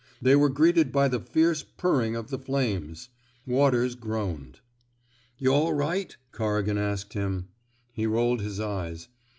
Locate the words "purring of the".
1.61-2.39